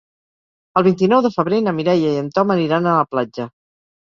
[0.79, 3.49] El vint-i-nou de febrer na Mireia i en Tom aniran a la platja.